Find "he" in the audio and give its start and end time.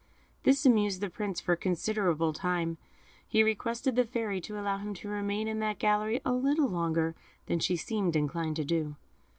3.27-3.43